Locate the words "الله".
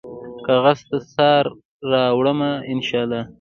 3.03-3.21